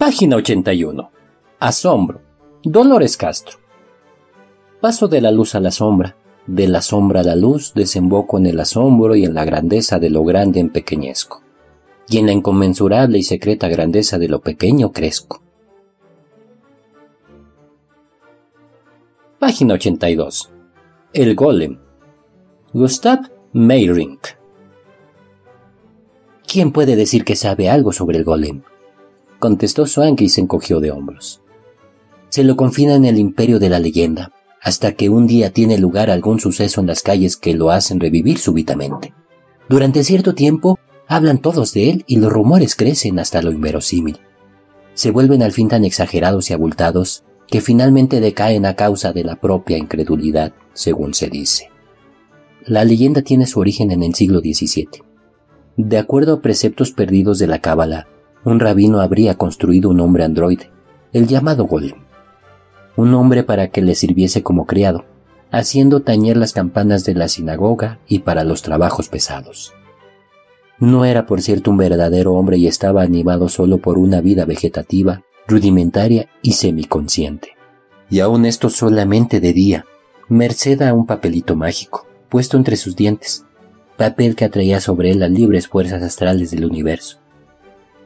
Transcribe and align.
Página 0.00 0.36
81. 0.36 1.10
Asombro. 1.58 2.22
Dolores 2.62 3.18
Castro. 3.18 3.58
Paso 4.80 5.08
de 5.08 5.20
la 5.20 5.30
luz 5.30 5.54
a 5.54 5.60
la 5.60 5.70
sombra, 5.70 6.16
de 6.46 6.68
la 6.68 6.80
sombra 6.80 7.20
a 7.20 7.22
la 7.22 7.36
luz 7.36 7.74
desemboco 7.74 8.38
en 8.38 8.46
el 8.46 8.58
asombro 8.60 9.14
y 9.14 9.26
en 9.26 9.34
la 9.34 9.44
grandeza 9.44 9.98
de 9.98 10.08
lo 10.08 10.24
grande 10.24 10.58
en 10.58 10.70
pequeñezco, 10.70 11.42
y 12.08 12.16
en 12.16 12.24
la 12.24 12.32
inconmensurable 12.32 13.18
y 13.18 13.22
secreta 13.22 13.68
grandeza 13.68 14.18
de 14.18 14.28
lo 14.28 14.40
pequeño 14.40 14.90
crezco. 14.90 15.42
Página 19.38 19.74
82. 19.74 20.50
El 21.12 21.34
Golem. 21.34 21.78
Gustav 22.72 23.30
Meyrink. 23.52 24.28
¿Quién 26.50 26.72
puede 26.72 26.96
decir 26.96 27.22
que 27.22 27.36
sabe 27.36 27.68
algo 27.68 27.92
sobre 27.92 28.16
el 28.16 28.24
Golem? 28.24 28.62
Contestó 29.40 29.86
Swank 29.86 30.20
y 30.20 30.28
se 30.28 30.40
encogió 30.40 30.78
de 30.78 30.92
hombros. 30.92 31.42
Se 32.28 32.44
lo 32.44 32.54
confina 32.54 32.94
en 32.94 33.04
el 33.04 33.18
imperio 33.18 33.58
de 33.58 33.70
la 33.70 33.80
leyenda, 33.80 34.30
hasta 34.62 34.92
que 34.92 35.08
un 35.08 35.26
día 35.26 35.50
tiene 35.50 35.78
lugar 35.78 36.10
algún 36.10 36.38
suceso 36.38 36.80
en 36.80 36.86
las 36.86 37.02
calles 37.02 37.36
que 37.36 37.54
lo 37.54 37.70
hacen 37.70 37.98
revivir 37.98 38.38
súbitamente. 38.38 39.12
Durante 39.68 40.04
cierto 40.04 40.34
tiempo 40.34 40.78
hablan 41.08 41.38
todos 41.38 41.72
de 41.72 41.90
él 41.90 42.04
y 42.06 42.16
los 42.18 42.32
rumores 42.32 42.76
crecen 42.76 43.18
hasta 43.18 43.42
lo 43.42 43.50
inverosímil. 43.50 44.20
Se 44.94 45.10
vuelven 45.10 45.42
al 45.42 45.50
fin 45.50 45.68
tan 45.68 45.84
exagerados 45.84 46.50
y 46.50 46.52
abultados 46.52 47.24
que 47.48 47.60
finalmente 47.60 48.20
decaen 48.20 48.64
a 48.64 48.76
causa 48.76 49.12
de 49.12 49.24
la 49.24 49.40
propia 49.40 49.76
incredulidad, 49.76 50.52
según 50.72 51.14
se 51.14 51.28
dice. 51.28 51.70
La 52.64 52.84
leyenda 52.84 53.22
tiene 53.22 53.46
su 53.46 53.58
origen 53.58 53.90
en 53.90 54.02
el 54.02 54.14
siglo 54.14 54.40
XVII. 54.40 55.02
De 55.76 55.98
acuerdo 55.98 56.34
a 56.34 56.42
preceptos 56.42 56.92
perdidos 56.92 57.38
de 57.38 57.46
la 57.46 57.60
Cábala, 57.60 58.06
un 58.44 58.60
rabino 58.60 59.00
habría 59.00 59.36
construido 59.36 59.90
un 59.90 60.00
hombre 60.00 60.24
androide, 60.24 60.70
el 61.12 61.26
llamado 61.26 61.64
Golem 61.64 62.10
un 63.00 63.14
hombre 63.14 63.42
para 63.44 63.68
que 63.68 63.82
le 63.82 63.94
sirviese 63.94 64.42
como 64.42 64.66
criado, 64.66 65.04
haciendo 65.50 66.00
tañer 66.00 66.36
las 66.36 66.52
campanas 66.52 67.04
de 67.04 67.14
la 67.14 67.28
sinagoga 67.28 67.98
y 68.06 68.20
para 68.20 68.44
los 68.44 68.62
trabajos 68.62 69.08
pesados. 69.08 69.72
No 70.78 71.04
era 71.04 71.26
por 71.26 71.40
cierto 71.40 71.70
un 71.70 71.76
verdadero 71.76 72.34
hombre 72.34 72.58
y 72.58 72.66
estaba 72.66 73.02
animado 73.02 73.48
solo 73.48 73.78
por 73.78 73.98
una 73.98 74.20
vida 74.20 74.44
vegetativa, 74.44 75.22
rudimentaria 75.46 76.28
y 76.42 76.52
semiconsciente. 76.52 77.56
Y 78.08 78.20
aun 78.20 78.44
esto 78.44 78.70
solamente 78.70 79.40
de 79.40 79.52
día, 79.52 79.86
merced 80.28 80.82
a 80.82 80.92
un 80.94 81.06
papelito 81.06 81.56
mágico, 81.56 82.06
puesto 82.28 82.56
entre 82.56 82.76
sus 82.76 82.96
dientes, 82.96 83.44
papel 83.96 84.36
que 84.36 84.44
atraía 84.44 84.80
sobre 84.80 85.10
él 85.10 85.20
las 85.20 85.30
libres 85.30 85.68
fuerzas 85.68 86.02
astrales 86.02 86.50
del 86.50 86.64
universo. 86.64 87.18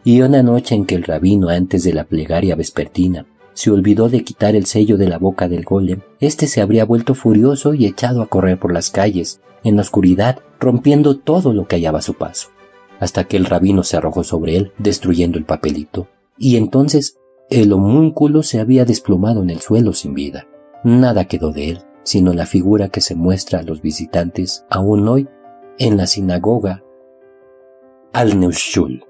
Y 0.04 0.20
una 0.20 0.42
noche 0.42 0.74
en 0.74 0.84
que 0.84 0.94
el 0.94 1.02
rabino 1.02 1.48
antes 1.48 1.82
de 1.82 1.94
la 1.94 2.04
plegaria 2.04 2.54
vespertina 2.54 3.26
se 3.54 3.70
olvidó 3.70 4.08
de 4.08 4.22
quitar 4.22 4.54
el 4.54 4.66
sello 4.66 4.98
de 4.98 5.08
la 5.08 5.18
boca 5.18 5.48
del 5.48 5.64
golem, 5.64 6.00
éste 6.20 6.46
se 6.46 6.60
habría 6.60 6.84
vuelto 6.84 7.14
furioso 7.14 7.72
y 7.72 7.86
echado 7.86 8.20
a 8.20 8.26
correr 8.26 8.58
por 8.58 8.72
las 8.72 8.90
calles, 8.90 9.40
en 9.62 9.76
la 9.76 9.82
oscuridad, 9.82 10.40
rompiendo 10.60 11.16
todo 11.16 11.54
lo 11.54 11.66
que 11.66 11.76
hallaba 11.76 12.00
a 12.00 12.02
su 12.02 12.14
paso, 12.14 12.50
hasta 13.00 13.24
que 13.24 13.36
el 13.36 13.46
rabino 13.46 13.82
se 13.82 13.96
arrojó 13.96 14.24
sobre 14.24 14.56
él, 14.56 14.72
destruyendo 14.78 15.38
el 15.38 15.44
papelito, 15.44 16.08
y 16.36 16.56
entonces 16.56 17.16
el 17.48 17.72
homúnculo 17.72 18.42
se 18.42 18.60
había 18.60 18.84
desplomado 18.84 19.42
en 19.42 19.50
el 19.50 19.60
suelo 19.60 19.92
sin 19.92 20.14
vida. 20.14 20.46
Nada 20.82 21.26
quedó 21.26 21.50
de 21.50 21.70
él, 21.70 21.78
sino 22.02 22.34
la 22.34 22.44
figura 22.44 22.88
que 22.88 23.00
se 23.00 23.14
muestra 23.14 23.60
a 23.60 23.62
los 23.62 23.80
visitantes 23.80 24.66
aún 24.68 25.08
hoy 25.08 25.28
en 25.78 25.96
la 25.96 26.06
sinagoga 26.06 26.82
Al-Neushul. 28.12 29.04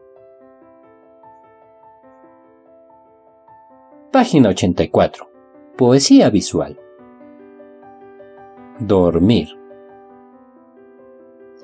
Página 4.14 4.50
84. 4.50 5.28
Poesía 5.76 6.30
visual. 6.30 6.78
Dormir. 8.78 9.48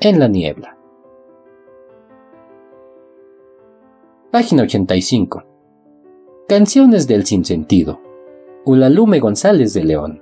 En 0.01 0.19
la 0.19 0.27
niebla. 0.27 0.77
Página 4.33 4.65
85. 4.65 5.45
Canciones 6.49 7.07
del 7.07 7.25
sinsentido. 7.25 8.01
Ulalume 8.65 9.21
González 9.21 9.73
de 9.73 9.85
León. 9.85 10.21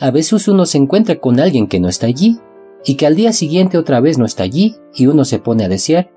A 0.00 0.10
veces 0.10 0.48
uno 0.48 0.66
se 0.66 0.78
encuentra 0.78 1.20
con 1.20 1.38
alguien 1.38 1.68
que 1.68 1.78
no 1.78 1.86
está 1.86 2.08
allí, 2.08 2.40
y 2.84 2.96
que 2.96 3.06
al 3.06 3.14
día 3.14 3.32
siguiente 3.32 3.78
otra 3.78 4.00
vez 4.00 4.18
no 4.18 4.24
está 4.24 4.42
allí, 4.42 4.74
y 4.92 5.06
uno 5.06 5.24
se 5.24 5.38
pone 5.38 5.64
a 5.64 5.68
desear 5.68 6.10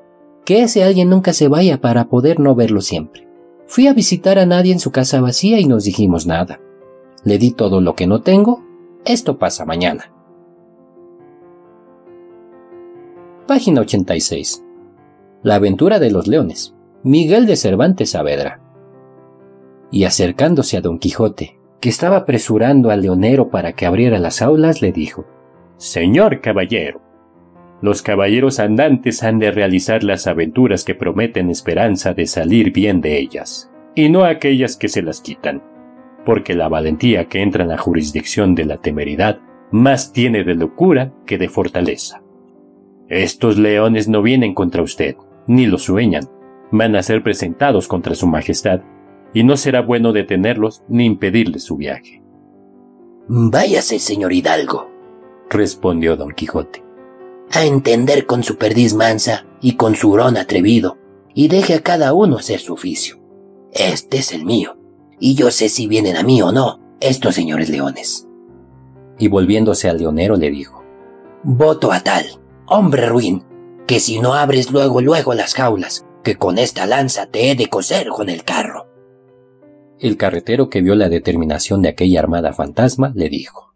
que 0.43 0.63
ese 0.63 0.83
alguien 0.83 1.07
nunca 1.07 1.33
se 1.33 1.47
vaya 1.47 1.79
para 1.81 2.09
poder 2.09 2.39
no 2.39 2.55
verlo 2.55 2.81
siempre. 2.81 3.29
Fui 3.71 3.87
a 3.87 3.93
visitar 3.93 4.37
a 4.37 4.45
nadie 4.45 4.73
en 4.73 4.79
su 4.79 4.91
casa 4.91 5.21
vacía 5.21 5.57
y 5.57 5.65
nos 5.65 5.85
dijimos 5.85 6.27
nada. 6.27 6.59
Le 7.23 7.37
di 7.37 7.51
todo 7.51 7.79
lo 7.79 7.95
que 7.95 8.05
no 8.05 8.19
tengo. 8.21 8.65
Esto 9.05 9.37
pasa 9.37 9.63
mañana. 9.63 10.11
Página 13.47 13.79
86. 13.79 14.65
La 15.41 15.55
aventura 15.55 15.99
de 15.99 16.11
los 16.11 16.27
leones. 16.27 16.75
Miguel 17.03 17.45
de 17.45 17.55
Cervantes 17.55 18.09
Saavedra. 18.09 18.59
Y 19.89 20.03
acercándose 20.03 20.75
a 20.75 20.81
don 20.81 20.99
Quijote, 20.99 21.57
que 21.79 21.87
estaba 21.87 22.17
apresurando 22.17 22.89
al 22.89 23.03
leonero 23.03 23.51
para 23.51 23.71
que 23.71 23.85
abriera 23.85 24.19
las 24.19 24.41
aulas, 24.41 24.81
le 24.81 24.91
dijo 24.91 25.23
Señor 25.77 26.41
caballero, 26.41 26.99
los 27.81 28.03
caballeros 28.03 28.59
andantes 28.59 29.23
han 29.23 29.39
de 29.39 29.51
realizar 29.51 30.03
las 30.03 30.27
aventuras 30.27 30.83
que 30.83 30.95
prometen 30.95 31.49
esperanza 31.49 32.13
de 32.13 32.27
salir 32.27 32.71
bien 32.71 33.01
de 33.01 33.17
ellas, 33.17 33.71
y 33.95 34.09
no 34.09 34.23
aquellas 34.23 34.77
que 34.77 34.87
se 34.87 35.01
las 35.01 35.19
quitan, 35.19 35.63
porque 36.23 36.53
la 36.53 36.69
valentía 36.69 37.25
que 37.27 37.41
entra 37.41 37.63
en 37.63 37.69
la 37.69 37.79
jurisdicción 37.79 38.53
de 38.53 38.65
la 38.65 38.77
temeridad 38.77 39.39
más 39.71 40.13
tiene 40.13 40.43
de 40.43 40.53
locura 40.53 41.11
que 41.25 41.39
de 41.39 41.49
fortaleza. 41.49 42.21
Estos 43.09 43.57
leones 43.57 44.07
no 44.07 44.21
vienen 44.21 44.53
contra 44.53 44.83
usted, 44.83 45.15
ni 45.47 45.65
lo 45.65 45.79
sueñan, 45.79 46.29
van 46.71 46.95
a 46.95 47.03
ser 47.03 47.23
presentados 47.23 47.87
contra 47.87 48.13
su 48.13 48.27
majestad, 48.27 48.81
y 49.33 49.43
no 49.43 49.57
será 49.57 49.81
bueno 49.81 50.13
detenerlos 50.13 50.83
ni 50.87 51.05
impedirles 51.05 51.63
su 51.63 51.77
viaje. 51.77 52.21
Váyase, 53.27 53.97
señor 53.97 54.33
Hidalgo, 54.33 54.89
respondió 55.49 56.15
don 56.15 56.31
Quijote 56.31 56.90
a 57.53 57.65
entender 57.65 58.25
con 58.25 58.43
su 58.43 58.57
perdiz 58.57 58.93
mansa 58.93 59.45
y 59.61 59.75
con 59.75 59.95
su 59.95 60.11
hurón 60.11 60.37
atrevido, 60.37 60.97
y 61.33 61.47
deje 61.47 61.75
a 61.75 61.81
cada 61.81 62.13
uno 62.13 62.37
hacer 62.37 62.59
su 62.59 62.73
oficio. 62.73 63.19
Este 63.71 64.17
es 64.17 64.33
el 64.33 64.45
mío, 64.45 64.77
y 65.19 65.35
yo 65.35 65.51
sé 65.51 65.69
si 65.69 65.87
vienen 65.87 66.17
a 66.17 66.23
mí 66.23 66.41
o 66.41 66.51
no 66.51 66.79
estos 66.99 67.35
señores 67.35 67.69
leones. 67.69 68.27
Y 69.17 69.27
volviéndose 69.27 69.89
al 69.89 69.97
leonero 69.97 70.35
le 70.35 70.49
dijo, 70.49 70.83
Voto 71.43 71.91
a 71.91 72.01
tal, 72.01 72.25
hombre 72.67 73.07
ruin, 73.07 73.43
que 73.87 73.99
si 73.99 74.19
no 74.19 74.33
abres 74.33 74.71
luego 74.71 75.01
luego 75.01 75.33
las 75.33 75.53
jaulas, 75.53 76.05
que 76.23 76.35
con 76.35 76.57
esta 76.57 76.85
lanza 76.85 77.25
te 77.25 77.49
he 77.49 77.55
de 77.55 77.67
coser 77.67 78.09
con 78.09 78.29
el 78.29 78.43
carro. 78.43 78.87
El 79.99 80.17
carretero 80.17 80.69
que 80.69 80.81
vio 80.81 80.95
la 80.95 81.09
determinación 81.09 81.81
de 81.81 81.89
aquella 81.89 82.19
armada 82.19 82.53
fantasma 82.53 83.11
le 83.15 83.29
dijo, 83.29 83.73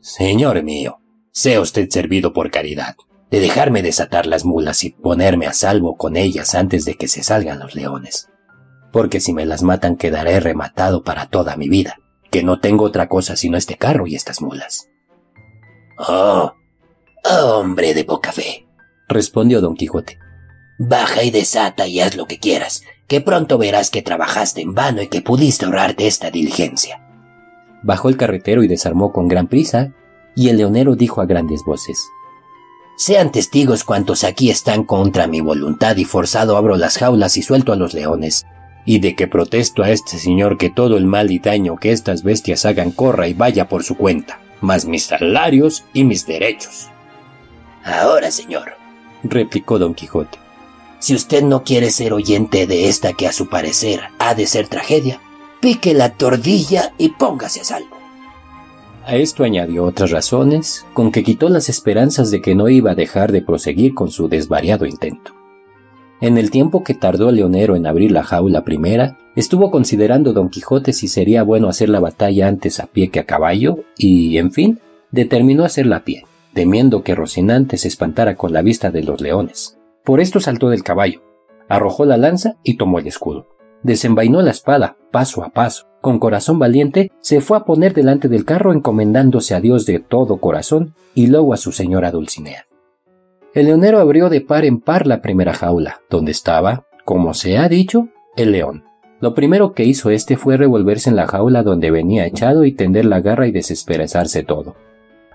Señor 0.00 0.62
mío, 0.62 0.98
sea 1.34 1.60
usted 1.60 1.90
servido 1.90 2.32
por 2.32 2.52
caridad, 2.52 2.94
de 3.28 3.40
dejarme 3.40 3.82
desatar 3.82 4.24
las 4.26 4.44
mulas 4.44 4.84
y 4.84 4.90
ponerme 4.90 5.46
a 5.46 5.52
salvo 5.52 5.96
con 5.96 6.16
ellas 6.16 6.54
antes 6.54 6.84
de 6.84 6.94
que 6.94 7.08
se 7.08 7.24
salgan 7.24 7.58
los 7.58 7.74
leones. 7.74 8.28
Porque 8.92 9.18
si 9.18 9.34
me 9.34 9.44
las 9.44 9.64
matan 9.64 9.96
quedaré 9.96 10.38
rematado 10.38 11.02
para 11.02 11.26
toda 11.26 11.56
mi 11.56 11.68
vida, 11.68 11.98
que 12.30 12.44
no 12.44 12.60
tengo 12.60 12.84
otra 12.84 13.08
cosa 13.08 13.34
sino 13.34 13.56
este 13.56 13.76
carro 13.76 14.06
y 14.06 14.14
estas 14.14 14.40
mulas. 14.40 14.88
Oh, 15.98 16.54
hombre 17.24 17.94
de 17.94 18.04
poca 18.04 18.30
fe, 18.30 18.68
respondió 19.08 19.60
don 19.60 19.74
Quijote. 19.74 20.20
Baja 20.78 21.24
y 21.24 21.32
desata 21.32 21.88
y 21.88 22.00
haz 22.00 22.14
lo 22.14 22.26
que 22.26 22.38
quieras, 22.38 22.82
que 23.08 23.20
pronto 23.20 23.58
verás 23.58 23.90
que 23.90 24.02
trabajaste 24.02 24.60
en 24.60 24.74
vano 24.74 25.02
y 25.02 25.08
que 25.08 25.20
pudiste 25.20 25.64
ahorrarte 25.64 26.06
esta 26.06 26.30
diligencia. 26.30 27.00
Bajó 27.82 28.08
el 28.08 28.16
carretero 28.16 28.62
y 28.62 28.68
desarmó 28.68 29.12
con 29.12 29.26
gran 29.26 29.48
prisa 29.48 29.92
y 30.36 30.48
el 30.48 30.58
leonero 30.58 30.96
dijo 30.96 31.20
a 31.20 31.26
grandes 31.26 31.64
voces, 31.64 32.08
Sean 32.96 33.32
testigos 33.32 33.82
cuantos 33.82 34.22
aquí 34.22 34.50
están 34.50 34.84
contra 34.84 35.26
mi 35.26 35.40
voluntad 35.40 35.96
y 35.96 36.04
forzado 36.04 36.56
abro 36.56 36.76
las 36.76 36.98
jaulas 36.98 37.36
y 37.36 37.42
suelto 37.42 37.72
a 37.72 37.76
los 37.76 37.92
leones, 37.92 38.46
y 38.84 39.00
de 39.00 39.16
que 39.16 39.26
protesto 39.26 39.82
a 39.82 39.90
este 39.90 40.18
señor 40.18 40.58
que 40.58 40.70
todo 40.70 40.96
el 40.96 41.06
mal 41.06 41.30
y 41.30 41.38
daño 41.40 41.76
que 41.76 41.90
estas 41.90 42.22
bestias 42.22 42.64
hagan 42.64 42.92
corra 42.92 43.26
y 43.26 43.34
vaya 43.34 43.68
por 43.68 43.82
su 43.82 43.96
cuenta, 43.96 44.40
más 44.60 44.84
mis 44.84 45.04
salarios 45.04 45.84
y 45.92 46.04
mis 46.04 46.26
derechos. 46.26 46.88
Ahora, 47.82 48.30
señor, 48.30 48.74
replicó 49.24 49.78
don 49.78 49.94
Quijote, 49.94 50.38
si 51.00 51.14
usted 51.14 51.42
no 51.42 51.64
quiere 51.64 51.90
ser 51.90 52.12
oyente 52.12 52.66
de 52.66 52.88
esta 52.88 53.12
que 53.12 53.26
a 53.26 53.32
su 53.32 53.48
parecer 53.48 54.04
ha 54.18 54.34
de 54.34 54.46
ser 54.46 54.68
tragedia, 54.68 55.20
pique 55.60 55.94
la 55.94 56.10
tordilla 56.10 56.94
y 56.96 57.10
póngase 57.10 57.60
a 57.60 57.64
salvo. 57.64 57.93
A 59.06 59.16
esto 59.16 59.44
añadió 59.44 59.84
otras 59.84 60.10
razones, 60.10 60.86
con 60.94 61.12
que 61.12 61.22
quitó 61.22 61.50
las 61.50 61.68
esperanzas 61.68 62.30
de 62.30 62.40
que 62.40 62.54
no 62.54 62.70
iba 62.70 62.92
a 62.92 62.94
dejar 62.94 63.32
de 63.32 63.42
proseguir 63.42 63.92
con 63.92 64.10
su 64.10 64.28
desvariado 64.28 64.86
intento. 64.86 65.32
En 66.22 66.38
el 66.38 66.50
tiempo 66.50 66.82
que 66.82 66.94
tardó 66.94 67.30
leonero 67.30 67.76
en 67.76 67.86
abrir 67.86 68.12
la 68.12 68.22
jaula 68.22 68.64
primera, 68.64 69.18
estuvo 69.36 69.70
considerando 69.70 70.32
don 70.32 70.48
Quijote 70.48 70.94
si 70.94 71.08
sería 71.08 71.42
bueno 71.42 71.68
hacer 71.68 71.90
la 71.90 72.00
batalla 72.00 72.48
antes 72.48 72.80
a 72.80 72.86
pie 72.86 73.10
que 73.10 73.20
a 73.20 73.26
caballo, 73.26 73.80
y, 73.98 74.38
en 74.38 74.52
fin, 74.52 74.80
determinó 75.10 75.64
hacerla 75.64 75.96
a 75.96 76.04
pie, 76.04 76.24
temiendo 76.54 77.02
que 77.02 77.14
Rocinante 77.14 77.76
se 77.76 77.88
espantara 77.88 78.36
con 78.36 78.54
la 78.54 78.62
vista 78.62 78.90
de 78.90 79.02
los 79.02 79.20
leones. 79.20 79.76
Por 80.02 80.20
esto 80.20 80.40
saltó 80.40 80.70
del 80.70 80.82
caballo, 80.82 81.20
arrojó 81.68 82.06
la 82.06 82.16
lanza 82.16 82.56
y 82.62 82.78
tomó 82.78 83.00
el 83.00 83.06
escudo. 83.06 83.48
Desenvainó 83.82 84.40
la 84.40 84.52
espada, 84.52 84.96
paso 85.12 85.44
a 85.44 85.50
paso. 85.50 85.88
Con 86.04 86.18
corazón 86.18 86.58
valiente, 86.58 87.10
se 87.22 87.40
fue 87.40 87.56
a 87.56 87.64
poner 87.64 87.94
delante 87.94 88.28
del 88.28 88.44
carro 88.44 88.74
encomendándose 88.74 89.54
a 89.54 89.60
Dios 89.62 89.86
de 89.86 90.00
todo 90.00 90.36
corazón 90.36 90.92
y 91.14 91.28
luego 91.28 91.54
a 91.54 91.56
su 91.56 91.72
señora 91.72 92.10
Dulcinea. 92.10 92.66
El 93.54 93.68
leonero 93.68 94.00
abrió 94.00 94.28
de 94.28 94.42
par 94.42 94.66
en 94.66 94.80
par 94.80 95.06
la 95.06 95.22
primera 95.22 95.54
jaula, 95.54 96.02
donde 96.10 96.30
estaba, 96.30 96.84
como 97.06 97.32
se 97.32 97.56
ha 97.56 97.70
dicho, 97.70 98.08
el 98.36 98.52
león. 98.52 98.84
Lo 99.22 99.32
primero 99.32 99.72
que 99.72 99.86
hizo 99.86 100.10
éste 100.10 100.36
fue 100.36 100.58
revolverse 100.58 101.08
en 101.08 101.16
la 101.16 101.26
jaula 101.26 101.62
donde 101.62 101.90
venía 101.90 102.26
echado 102.26 102.66
y 102.66 102.72
tender 102.72 103.06
la 103.06 103.22
garra 103.22 103.46
y 103.46 103.52
desesperezarse 103.52 104.42
todo. 104.42 104.76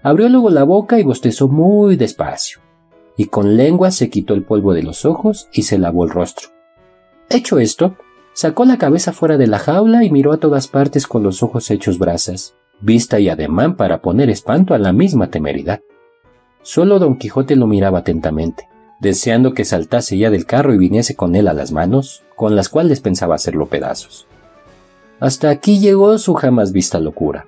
Abrió 0.03 0.29
luego 0.29 0.51
la 0.51 0.65
boca 0.65 0.99
y 0.99 1.03
bostezó 1.03 1.47
muy 1.47 1.95
despacio, 1.95 2.59
y 3.17 3.25
con 3.25 3.57
lengua 3.57 3.89
se 3.89 4.11
quitó 4.11 4.35
el 4.35 4.43
polvo 4.43 4.75
de 4.75 4.83
los 4.83 5.03
ojos 5.03 5.49
y 5.51 5.63
se 5.63 5.79
lavó 5.79 6.03
el 6.03 6.11
rostro. 6.11 6.49
Hecho 7.27 7.57
esto, 7.57 7.95
sacó 8.39 8.63
la 8.63 8.77
cabeza 8.77 9.11
fuera 9.11 9.35
de 9.35 9.47
la 9.47 9.59
jaula 9.59 10.05
y 10.05 10.11
miró 10.11 10.31
a 10.31 10.37
todas 10.37 10.69
partes 10.69 11.07
con 11.07 11.23
los 11.23 11.43
ojos 11.43 11.69
hechos 11.71 11.99
brasas, 11.99 12.55
vista 12.79 13.19
y 13.19 13.27
ademán 13.27 13.75
para 13.75 14.01
poner 14.01 14.29
espanto 14.29 14.73
a 14.73 14.77
la 14.77 14.93
misma 14.93 15.29
temeridad. 15.29 15.81
Solo 16.61 16.99
don 16.99 17.17
Quijote 17.17 17.57
lo 17.57 17.67
miraba 17.67 17.99
atentamente, 17.99 18.69
deseando 19.01 19.53
que 19.53 19.65
saltase 19.65 20.17
ya 20.17 20.29
del 20.29 20.45
carro 20.45 20.73
y 20.73 20.77
viniese 20.77 21.17
con 21.17 21.35
él 21.35 21.49
a 21.49 21.53
las 21.53 21.73
manos, 21.73 22.23
con 22.37 22.55
las 22.55 22.69
cuales 22.69 23.01
pensaba 23.01 23.35
hacerlo 23.35 23.65
pedazos. 23.65 24.25
Hasta 25.19 25.49
aquí 25.49 25.79
llegó 25.79 26.17
su 26.17 26.33
jamás 26.33 26.71
vista 26.71 26.97
locura. 27.01 27.45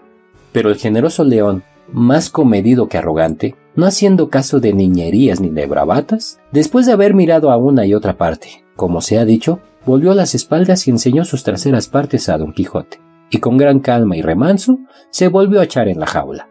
Pero 0.51 0.71
el 0.71 0.75
generoso 0.75 1.23
león, 1.23 1.63
más 1.87 2.29
comedido 2.29 2.89
que 2.89 2.97
arrogante, 2.97 3.55
no 3.77 3.85
haciendo 3.85 4.29
caso 4.29 4.59
de 4.59 4.73
niñerías 4.73 5.39
ni 5.39 5.51
de 5.51 5.67
bravatas, 5.67 6.41
después 6.51 6.85
de 6.85 6.91
haber 6.91 7.13
mirado 7.13 7.49
a 7.49 7.55
una 7.55 7.85
y 7.85 7.93
otra 7.93 8.17
parte, 8.17 8.65
como 8.75 8.99
se 8.99 9.19
ha 9.19 9.23
dicho, 9.23 9.61
volvió 9.85 10.13
las 10.13 10.35
espaldas 10.35 10.87
y 10.87 10.91
enseñó 10.91 11.25
sus 11.25 11.43
traseras 11.43 11.87
partes 11.87 12.29
a 12.29 12.37
don 12.37 12.53
Quijote, 12.53 13.01
y 13.29 13.39
con 13.39 13.57
gran 13.57 13.79
calma 13.79 14.15
y 14.15 14.21
remanso 14.21 14.79
se 15.09 15.27
volvió 15.27 15.59
a 15.59 15.63
echar 15.63 15.87
en 15.87 15.99
la 15.99 16.05
jaula. 16.05 16.50